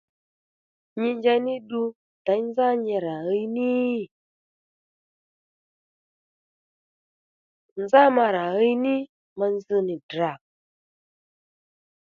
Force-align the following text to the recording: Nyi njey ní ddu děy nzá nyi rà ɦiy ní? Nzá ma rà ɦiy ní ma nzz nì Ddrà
Nyi 0.99 1.09
njey 1.17 1.39
ní 1.45 1.53
ddu 1.61 1.81
děy 2.25 2.41
nzá 2.47 2.67
nyi 2.83 2.95
rà 3.05 3.15
ɦiy 3.27 3.45
ní? 3.55 3.69
Nzá 7.81 8.01
ma 8.15 8.25
rà 8.35 8.43
ɦiy 8.55 8.73
ní 8.83 8.95
ma 9.37 9.45
nzz 9.55 9.67
nì 9.87 9.95
Ddrà 10.01 10.31